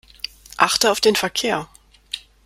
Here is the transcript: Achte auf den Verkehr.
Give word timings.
Achte 0.57 0.89
auf 0.91 0.99
den 0.99 1.15
Verkehr. 1.15 1.69